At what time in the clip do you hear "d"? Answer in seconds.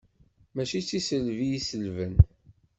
0.83-0.85